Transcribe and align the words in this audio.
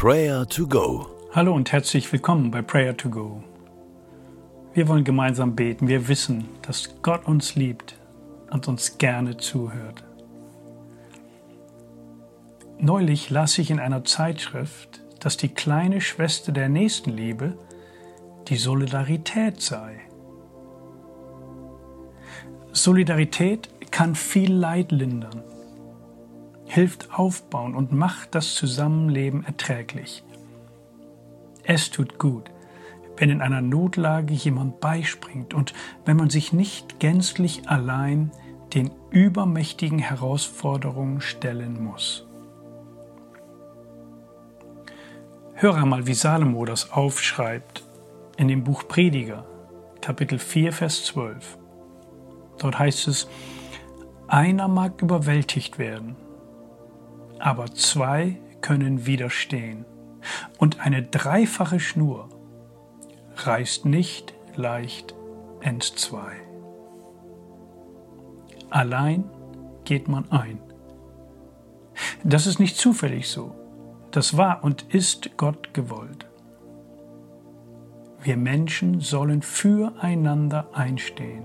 Prayer 0.00 0.46
to 0.46 0.64
Go. 0.64 1.08
Hallo 1.32 1.52
und 1.52 1.72
herzlich 1.72 2.12
willkommen 2.12 2.52
bei 2.52 2.62
Prayer 2.62 2.96
to 2.96 3.10
Go. 3.10 3.42
Wir 4.72 4.86
wollen 4.86 5.02
gemeinsam 5.02 5.56
beten. 5.56 5.88
Wir 5.88 6.06
wissen, 6.06 6.48
dass 6.62 7.02
Gott 7.02 7.26
uns 7.26 7.56
liebt 7.56 7.98
und 8.52 8.68
uns 8.68 8.98
gerne 8.98 9.38
zuhört. 9.38 10.04
Neulich 12.78 13.28
las 13.30 13.58
ich 13.58 13.72
in 13.72 13.80
einer 13.80 14.04
Zeitschrift, 14.04 15.00
dass 15.18 15.36
die 15.36 15.48
kleine 15.48 16.00
Schwester 16.00 16.52
der 16.52 16.68
Nächstenliebe 16.68 17.58
die 18.46 18.56
Solidarität 18.56 19.60
sei. 19.60 19.98
Solidarität 22.70 23.68
kann 23.90 24.14
viel 24.14 24.52
Leid 24.52 24.92
lindern, 24.92 25.42
hilft 26.68 27.18
aufbauen 27.18 27.74
und 27.74 27.92
macht 27.92 28.34
das 28.34 28.54
Zusammenleben 28.54 29.44
erträglich. 29.44 30.22
Es 31.64 31.90
tut 31.90 32.18
gut, 32.18 32.50
wenn 33.16 33.30
in 33.30 33.40
einer 33.40 33.62
Notlage 33.62 34.34
jemand 34.34 34.78
beispringt 34.78 35.54
und 35.54 35.72
wenn 36.04 36.16
man 36.16 36.30
sich 36.30 36.52
nicht 36.52 37.00
gänzlich 37.00 37.68
allein 37.68 38.30
den 38.74 38.90
übermächtigen 39.10 39.98
Herausforderungen 39.98 41.22
stellen 41.22 41.82
muss. 41.82 42.26
Höre 45.54 45.86
mal, 45.86 46.06
wie 46.06 46.14
Salomo 46.14 46.66
das 46.66 46.92
aufschreibt 46.92 47.82
in 48.36 48.46
dem 48.46 48.62
Buch 48.62 48.86
Prediger, 48.86 49.44
Kapitel 50.02 50.38
4, 50.38 50.72
Vers 50.72 51.04
12. 51.06 51.58
Dort 52.58 52.78
heißt 52.78 53.08
es, 53.08 53.26
einer 54.28 54.68
mag 54.68 55.00
überwältigt 55.00 55.78
werden, 55.78 56.14
aber 57.40 57.72
zwei 57.74 58.38
können 58.60 59.06
widerstehen. 59.06 59.84
Und 60.58 60.80
eine 60.80 61.02
dreifache 61.02 61.80
Schnur 61.80 62.28
reißt 63.36 63.84
nicht 63.84 64.34
leicht 64.56 65.14
entzwei. 65.60 66.36
Allein 68.70 69.24
geht 69.84 70.08
man 70.08 70.30
ein. 70.30 70.60
Das 72.24 72.46
ist 72.46 72.58
nicht 72.58 72.76
zufällig 72.76 73.28
so. 73.28 73.54
Das 74.10 74.36
war 74.36 74.64
und 74.64 74.82
ist 74.94 75.36
Gott 75.36 75.74
gewollt. 75.74 76.26
Wir 78.22 78.36
Menschen 78.36 79.00
sollen 79.00 79.42
füreinander 79.42 80.68
einstehen, 80.72 81.44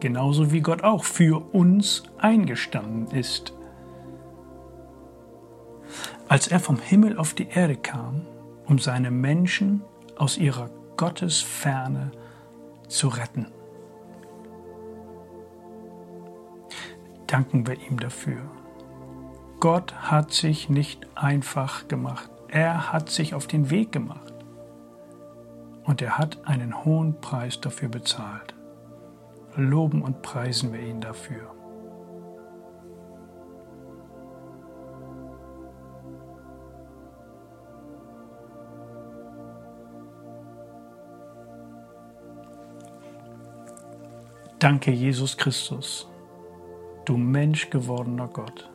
genauso 0.00 0.50
wie 0.52 0.60
Gott 0.60 0.82
auch 0.82 1.04
für 1.04 1.54
uns 1.54 2.02
eingestanden 2.18 3.06
ist. 3.16 3.54
Als 6.28 6.46
er 6.46 6.60
vom 6.60 6.78
Himmel 6.78 7.16
auf 7.16 7.32
die 7.32 7.48
Erde 7.48 7.76
kam, 7.76 8.26
um 8.66 8.78
seine 8.78 9.10
Menschen 9.10 9.82
aus 10.16 10.36
ihrer 10.36 10.68
Gottesferne 10.98 12.10
zu 12.86 13.08
retten. 13.08 13.46
Danken 17.26 17.66
wir 17.66 17.80
ihm 17.80 17.98
dafür. 17.98 18.42
Gott 19.60 19.94
hat 19.94 20.32
sich 20.32 20.68
nicht 20.68 21.06
einfach 21.14 21.88
gemacht. 21.88 22.30
Er 22.48 22.92
hat 22.92 23.08
sich 23.08 23.34
auf 23.34 23.46
den 23.46 23.70
Weg 23.70 23.92
gemacht. 23.92 24.34
Und 25.84 26.02
er 26.02 26.18
hat 26.18 26.46
einen 26.46 26.84
hohen 26.84 27.20
Preis 27.20 27.60
dafür 27.60 27.88
bezahlt. 27.88 28.54
Loben 29.56 30.02
und 30.02 30.22
preisen 30.22 30.72
wir 30.72 30.80
ihn 30.80 31.00
dafür. 31.00 31.57
Danke, 44.58 44.90
Jesus 44.90 45.36
Christus, 45.36 46.10
du 47.04 47.16
Mensch 47.16 47.70
gewordener 47.70 48.26
Gott. 48.26 48.68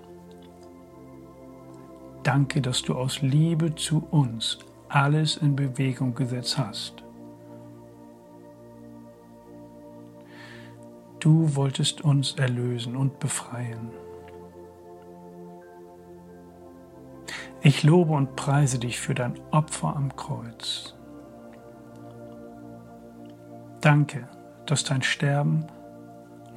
Danke, 2.24 2.62
dass 2.62 2.82
du 2.82 2.96
aus 2.96 3.22
Liebe 3.22 3.76
zu 3.76 4.08
uns 4.12 4.60
alles 4.88 5.36
in 5.36 5.58
Bewegung 5.58 6.16
gesetzt 6.16 6.58
hast. 6.58 7.04
Du 11.20 11.54
wolltest 11.56 12.00
uns 12.02 12.36
erlösen 12.36 12.96
und 12.96 13.20
befreien. 13.20 13.92
Ich 17.62 17.84
lobe 17.84 18.14
und 18.14 18.38
preise 18.38 18.80
dich 18.80 19.02
für 19.02 19.16
dein 19.16 19.38
Opfer 19.52 19.98
am 19.98 20.16
Kreuz. 20.16 20.96
Danke, 23.82 24.30
dass 24.66 24.84
dein 24.84 25.02
Sterben 25.02 25.66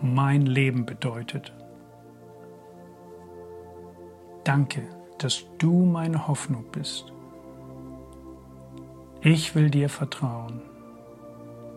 mein 0.00 0.42
Leben 0.42 0.86
bedeutet. 0.86 1.52
Danke, 4.44 4.82
dass 5.18 5.44
du 5.58 5.84
meine 5.84 6.28
Hoffnung 6.28 6.64
bist. 6.70 7.12
Ich 9.22 9.54
will 9.54 9.70
dir 9.70 9.88
vertrauen. 9.88 10.62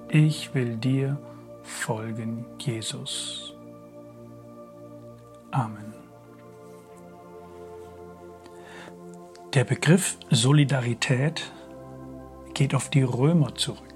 Ich 0.10 0.54
will 0.54 0.78
dir 0.78 1.18
folgen, 1.64 2.46
Jesus. 2.60 3.56
Amen. 5.52 5.94
Der 9.54 9.64
Begriff 9.64 10.18
Solidarität 10.30 11.52
geht 12.54 12.76
auf 12.76 12.90
die 12.90 13.02
Römer 13.02 13.56
zurück. 13.56 13.89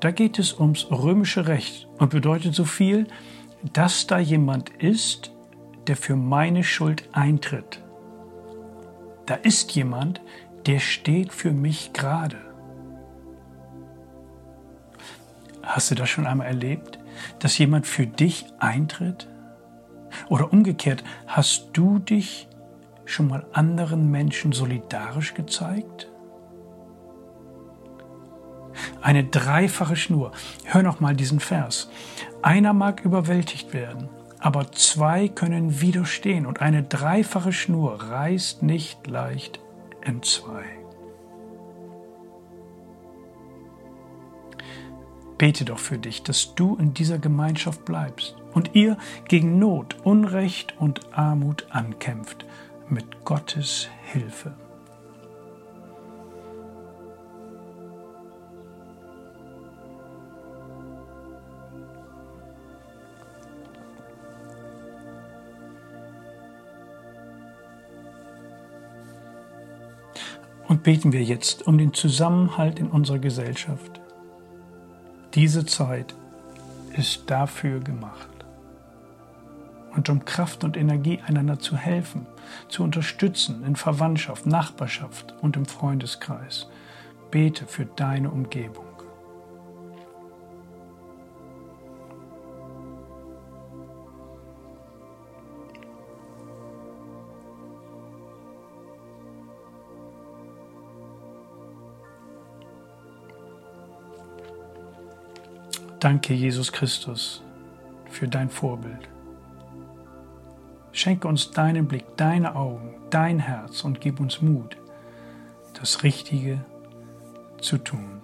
Da 0.00 0.10
geht 0.10 0.38
es 0.38 0.58
ums 0.58 0.90
römische 0.90 1.46
Recht 1.46 1.88
und 1.98 2.10
bedeutet 2.10 2.54
so 2.54 2.64
viel, 2.64 3.06
dass 3.72 4.06
da 4.06 4.18
jemand 4.18 4.70
ist, 4.70 5.32
der 5.86 5.96
für 5.96 6.16
meine 6.16 6.64
Schuld 6.64 7.08
eintritt. 7.12 7.82
Da 9.26 9.34
ist 9.34 9.74
jemand, 9.74 10.20
der 10.66 10.78
steht 10.78 11.32
für 11.32 11.52
mich 11.52 11.92
gerade. 11.92 12.38
Hast 15.62 15.90
du 15.90 15.94
das 15.94 16.08
schon 16.08 16.26
einmal 16.26 16.46
erlebt, 16.46 16.98
dass 17.40 17.58
jemand 17.58 17.86
für 17.86 18.06
dich 18.06 18.46
eintritt? 18.58 19.28
Oder 20.28 20.52
umgekehrt, 20.52 21.02
hast 21.26 21.70
du 21.72 21.98
dich 21.98 22.48
schon 23.04 23.28
mal 23.28 23.46
anderen 23.52 24.10
Menschen 24.10 24.52
solidarisch 24.52 25.34
gezeigt? 25.34 26.08
Eine 29.02 29.24
dreifache 29.24 29.96
Schnur. 29.96 30.32
Hör 30.64 30.82
noch 30.82 31.00
mal 31.00 31.14
diesen 31.14 31.40
Vers. 31.40 31.90
Einer 32.42 32.72
mag 32.72 33.04
überwältigt 33.04 33.72
werden, 33.72 34.08
aber 34.38 34.70
zwei 34.72 35.28
können 35.28 35.80
widerstehen 35.80 36.46
und 36.46 36.60
eine 36.60 36.82
dreifache 36.82 37.52
Schnur 37.52 38.02
reißt 38.02 38.62
nicht 38.62 39.06
leicht 39.06 39.60
entzwei. 40.00 40.64
Bete 45.38 45.66
doch 45.66 45.78
für 45.78 45.98
dich, 45.98 46.22
dass 46.22 46.54
du 46.54 46.76
in 46.76 46.94
dieser 46.94 47.18
Gemeinschaft 47.18 47.84
bleibst 47.84 48.36
und 48.54 48.74
ihr 48.74 48.96
gegen 49.28 49.58
Not, 49.58 49.96
Unrecht 50.02 50.74
und 50.78 51.12
Armut 51.12 51.66
ankämpft 51.70 52.46
mit 52.88 53.24
Gottes 53.24 53.88
Hilfe. 54.12 54.54
Und 70.68 70.82
beten 70.82 71.12
wir 71.12 71.22
jetzt 71.22 71.66
um 71.66 71.78
den 71.78 71.94
Zusammenhalt 71.94 72.78
in 72.78 72.88
unserer 72.88 73.18
Gesellschaft. 73.18 74.00
Diese 75.34 75.64
Zeit 75.64 76.14
ist 76.96 77.30
dafür 77.30 77.80
gemacht. 77.80 78.28
Und 79.94 80.08
um 80.08 80.24
Kraft 80.24 80.64
und 80.64 80.76
Energie 80.76 81.20
einander 81.26 81.58
zu 81.58 81.76
helfen, 81.76 82.26
zu 82.68 82.82
unterstützen 82.82 83.64
in 83.64 83.76
Verwandtschaft, 83.76 84.46
Nachbarschaft 84.46 85.34
und 85.40 85.56
im 85.56 85.66
Freundeskreis. 85.66 86.68
Bete 87.30 87.66
für 87.66 87.86
deine 87.86 88.30
Umgebung. 88.30 88.85
Danke, 106.00 106.34
Jesus 106.34 106.72
Christus, 106.72 107.42
für 108.10 108.28
dein 108.28 108.50
Vorbild. 108.50 109.08
Schenke 110.92 111.26
uns 111.28 111.50
deinen 111.50 111.86
Blick, 111.86 112.04
deine 112.16 112.54
Augen, 112.54 112.94
dein 113.10 113.38
Herz 113.38 113.84
und 113.84 114.00
gib 114.00 114.20
uns 114.20 114.42
Mut, 114.42 114.76
das 115.78 116.02
Richtige 116.02 116.64
zu 117.60 117.78
tun. 117.78 118.20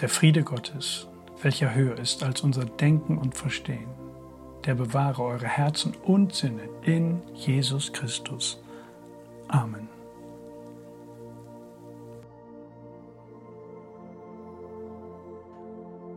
Der 0.00 0.08
Friede 0.08 0.42
Gottes, 0.42 1.08
welcher 1.42 1.74
höher 1.74 1.98
ist 1.98 2.22
als 2.22 2.40
unser 2.42 2.64
Denken 2.64 3.18
und 3.18 3.36
Verstehen, 3.36 3.88
der 4.64 4.74
bewahre 4.74 5.22
eure 5.22 5.46
Herzen 5.46 5.94
und 6.04 6.34
Sinne 6.34 6.68
in 6.82 7.22
Jesus 7.34 7.92
Christus. 7.92 8.60
Amen. 9.48 10.01